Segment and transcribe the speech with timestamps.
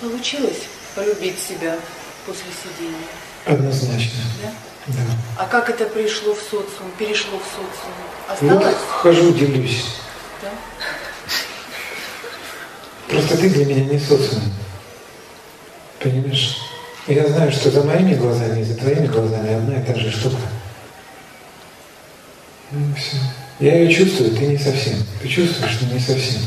[0.00, 0.62] Получилось
[0.94, 1.76] полюбить себя
[2.26, 3.06] после сидения?
[3.44, 4.20] Однозначно.
[4.42, 4.52] Да?
[4.86, 5.00] Да.
[5.38, 8.52] А как это пришло в социум, перешло в социум?
[8.52, 8.76] Вот Осталось?
[8.88, 9.84] хожу, делюсь.
[10.42, 10.50] Да?
[13.08, 14.42] Просто ты для меня не социум.
[15.98, 16.56] Понимаешь?
[17.06, 20.36] Я знаю, что за моими глазами и за твоими глазами одна и та же штука.
[22.70, 23.16] Ну, все.
[23.60, 24.94] Я ее чувствую, ты не совсем.
[25.20, 26.42] Ты чувствуешь, но не совсем.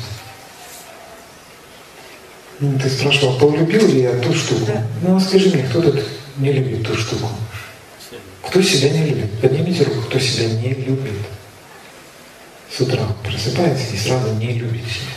[2.62, 4.66] Ну, ты спрашивал, полюбил ли я ту штуку?
[4.68, 4.86] Да.
[5.02, 6.00] Ну, а скажи мне, кто тут
[6.38, 7.28] не любит ту штуку?
[8.44, 9.32] Кто себя не любит?
[9.42, 11.14] Поднимите руку, кто себя не любит.
[12.72, 15.12] С утра просыпается и сразу не любит себя.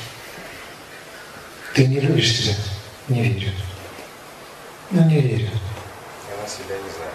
[1.75, 2.55] Ты не любишь себя?
[3.09, 3.53] Не верю.
[4.91, 5.49] Ну, не верю.
[5.51, 7.13] Я на себя не знаю.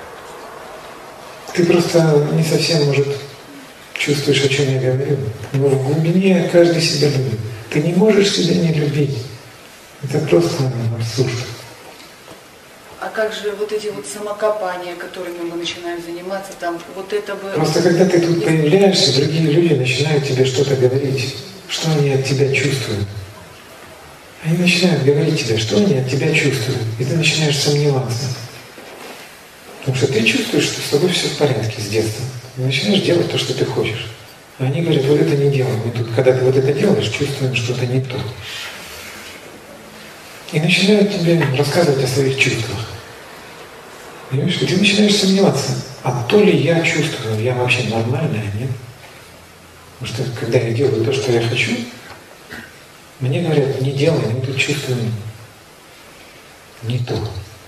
[1.55, 3.08] Ты просто не совсем, может,
[3.95, 5.17] чувствуешь, о чем я говорю.
[5.53, 7.39] Но в глубине каждый себя любит.
[7.72, 9.17] Ты не можешь себя не любить.
[10.03, 11.34] Это просто абсурд.
[13.02, 17.50] А как же вот эти вот самокопания, которыми мы начинаем заниматься, там вот это бы...
[17.52, 21.36] Просто когда ты тут появляешься, другие люди начинают тебе что-то говорить,
[21.70, 23.08] что они от тебя чувствуют.
[24.44, 26.81] Они начинают говорить тебе, что они от тебя чувствуют.
[26.97, 28.27] И ты начинаешь сомневаться.
[29.80, 32.25] Потому что ты чувствуешь, что с тобой все в порядке с детства.
[32.58, 34.08] И начинаешь делать то, что ты хочешь.
[34.59, 35.72] А они говорят, вот это не делай.
[35.86, 38.17] Мы тут, когда ты вот это делаешь, чувствуем, что это не то.
[40.52, 42.80] И начинают тебе рассказывать о своих чувствах.
[44.30, 44.58] Понимаешь?
[44.58, 45.72] Ты начинаешь сомневаться,
[46.03, 48.70] а то ли я чувствую, я вообще нормальная, нет?
[50.00, 51.72] Потому что когда я делаю то, что я хочу,
[53.20, 55.11] мне говорят, не делай, мы тут чувствуем
[56.83, 57.16] не то.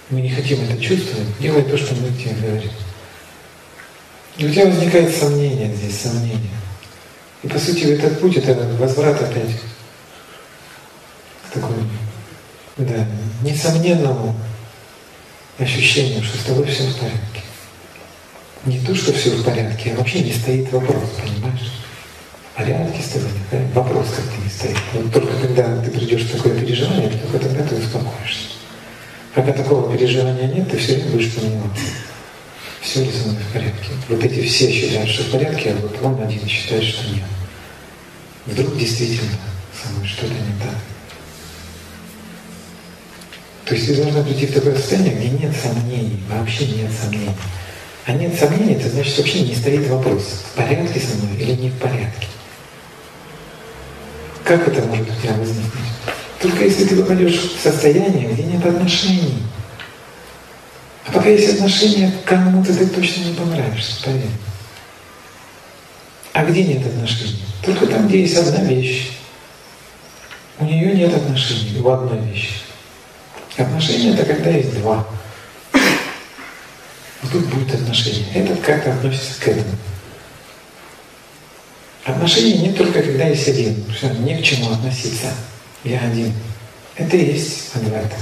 [0.09, 2.71] Мы не хотим это чувствовать, делай то, что мы тебе говорим.
[4.37, 6.51] И у тебя возникает сомнение здесь, сомнение.
[7.43, 9.51] И по сути этот путь это возврат опять
[11.47, 11.89] к такому,
[12.85, 13.05] да,
[13.41, 14.35] несомненному
[15.57, 17.41] ощущению, что с тобой все в порядке.
[18.65, 21.71] Не то, что все в порядке, а вообще не стоит вопрос, понимаешь?
[22.53, 23.59] В порядке с тобой, да?
[23.73, 24.77] вопрос как-то не стоит.
[24.93, 28.49] Вот только когда ты придешь в такое переживание, только тогда ты успокоишься.
[29.33, 31.85] Пока такого переживания нет, ты все время будешь сомневаться.
[32.81, 33.89] Все ли со мной в порядке?
[34.09, 37.23] Вот эти все считают, что в порядке, а вот он один считает, что нет.
[38.45, 39.37] Вдруг действительно
[39.81, 40.75] со мной что-то не так.
[43.65, 47.29] То есть ты должна прийти в такое состояние, где нет сомнений, вообще нет сомнений.
[48.05, 51.69] А нет сомнений, это значит вообще не стоит вопрос, в порядке со мной или не
[51.69, 52.27] в порядке.
[54.43, 55.71] Как это может у тебя возникнуть?
[56.41, 59.43] Только если ты попадешь в состояние, где нет отношений.
[61.05, 64.25] А пока есть отношения, кому-то ты точно не понравишься, поверь.
[66.33, 67.43] А где нет отношений?
[67.63, 69.11] Только там, где есть одна вещь.
[70.59, 72.53] У нее нет отношений в одной вещи.
[73.57, 75.05] Отношения это когда есть два.
[77.21, 78.25] Вот тут будет отношение.
[78.33, 79.75] Этот как-то относится к этому.
[82.05, 83.83] Отношения нет только когда есть один.
[83.95, 85.33] Все, не к чему относиться.
[85.83, 86.33] Я один.
[86.95, 88.15] Это и есть адвайта.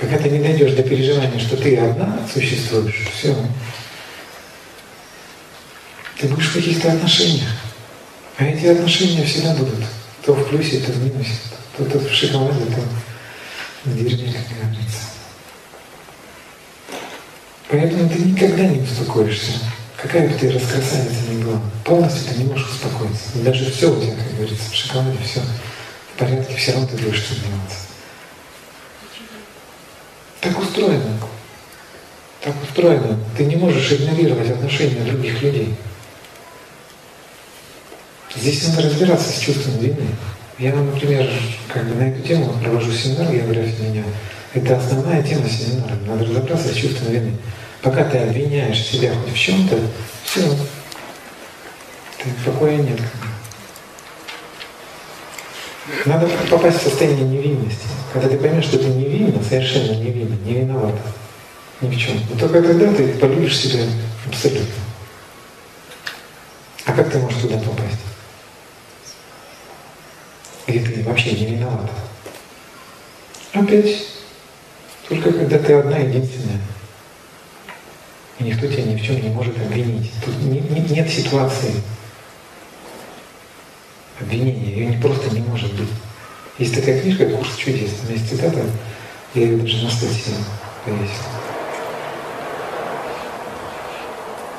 [0.00, 3.36] Пока ты не дойдешь до переживания, что ты одна существуешь, все.
[6.18, 7.50] Ты будешь в каких-то отношениях.
[8.38, 9.78] А эти отношения всегда будут
[10.24, 11.32] то в плюсе, то в минусе,
[11.76, 12.80] то, то в шоколаде, то
[13.84, 14.98] в дерьме, как говорится.
[17.68, 19.52] Поэтому ты никогда не успокоишься.
[19.96, 23.30] Какая бы ты раскрасавица ни была, полностью ты не можешь успокоиться.
[23.36, 27.24] Даже все у тебя, как говорится, в шоколаде, все в порядке, все равно ты будешь
[27.24, 27.78] сомневаться.
[30.40, 31.18] Так устроено.
[32.40, 33.18] Так устроено.
[33.36, 35.76] Ты не можешь игнорировать отношения других людей.
[38.36, 40.08] Здесь надо разбираться с чувством вины.
[40.58, 41.28] Я например,
[41.72, 44.04] как бы на эту тему провожу семинар «География меня».
[44.54, 45.94] Это основная тема семинара.
[46.06, 47.36] Надо разобраться с чувством вины.
[47.82, 49.78] Пока ты обвиняешь себя хоть в чем-то,
[50.24, 50.42] все.
[52.18, 53.00] Ты покоя нет.
[56.06, 57.86] Надо попасть в состояние невинности.
[58.12, 61.00] Когда ты поймешь, что ты невинна, совершенно невинна, не виновата
[61.82, 62.18] ни в чем.
[62.30, 63.84] Вот только тогда ты полюбишь себя
[64.26, 64.66] абсолютно.
[66.84, 68.01] А как ты можешь туда попасть?
[70.66, 71.92] Где ты вообще не виновата?
[73.52, 74.06] Опять.
[75.08, 76.60] Только когда ты одна единственная.
[78.38, 80.10] И никто тебя ни в чем не может обвинить.
[80.24, 81.74] Тут не, не, нет ситуации
[84.20, 84.72] обвинения.
[84.72, 85.88] Ее не просто не может быть.
[86.58, 87.90] Есть такая книжка «Курс чудес».
[88.00, 88.60] Там есть цитата,
[89.34, 90.34] я ее даже на статье
[90.84, 91.08] повесил.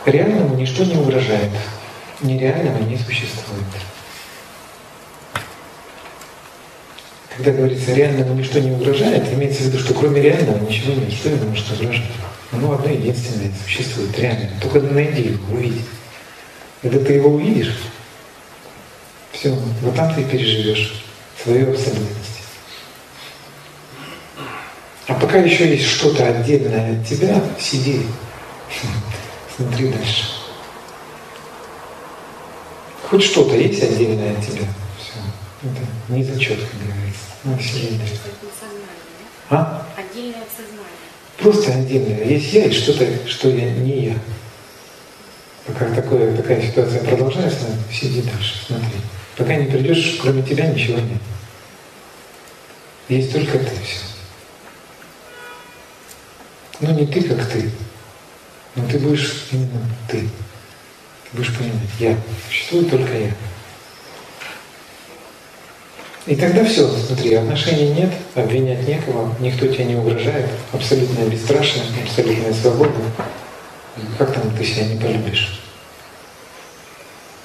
[0.06, 1.52] Реальному ничто не угрожает.
[2.22, 3.64] Нереального не существует.
[7.36, 11.12] Когда говорится реальному ничто не угрожает, имеется в виду, что кроме реального ничего нет.
[11.12, 12.06] Что ему может угрожать?
[12.52, 14.50] Оно одно единственное существует, реально.
[14.62, 15.86] Только найди его, увидеть.
[16.82, 17.76] Когда ты его увидишь,
[19.32, 19.50] все,
[19.82, 21.04] вот там ты переживешь
[21.42, 22.42] свою абсолютность.
[25.08, 28.02] А пока еще есть что-то отдельное от тебя, сиди,
[29.58, 30.26] смотри дальше.
[33.10, 34.68] Хоть что-то есть отдельное от тебя.
[35.64, 35.70] Все.
[35.70, 37.20] Это не зачет, как говорится.
[37.44, 37.56] Ну,
[37.98, 38.20] дальше.
[39.50, 39.88] А?
[39.98, 40.84] Отдельное от сознания.
[41.38, 42.26] Просто отдельное.
[42.26, 44.16] Есть я и что-то, что я не я.
[45.66, 49.00] Пока такое, такая ситуация продолжается, сиди дальше, смотри.
[49.38, 51.22] Пока не придешь, кроме тебя ничего нет.
[53.08, 54.00] Есть только ты все.
[56.82, 57.72] Но не ты, как ты.
[58.76, 60.22] Но ты будешь именно ты.
[60.22, 62.18] Ты будешь понимать, я.
[62.50, 63.32] Существует только я.
[66.26, 72.54] И тогда все, смотри, отношений нет, обвинять некого, никто тебе не угрожает, абсолютная бесстрашность, абсолютная
[72.54, 72.94] свобода.
[74.18, 75.62] Как там ты себя не полюбишь?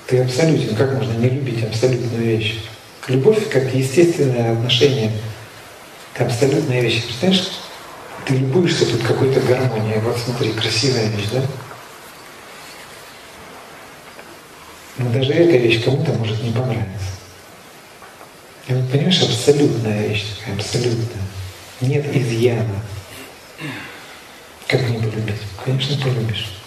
[0.07, 2.63] Ты абсолютен, как можно не любить абсолютную вещь?
[3.09, 5.11] Любовь как естественное отношение
[6.15, 7.03] к абсолютной вещи.
[7.03, 7.49] Представляешь,
[8.27, 10.01] ты любуешься тут какой-то гармонией.
[10.01, 11.43] Вот смотри, красивая вещь, да?
[14.99, 17.19] Но даже эта вещь кому-то может не понравиться.
[18.69, 21.23] Понимаешь, абсолютная вещь абсолютная.
[21.81, 22.83] Нет изъяна.
[24.67, 25.37] Как не полюбить?
[25.65, 26.58] Конечно, полюбишь.